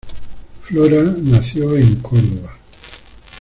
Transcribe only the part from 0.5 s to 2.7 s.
Flora nació en Córdoba.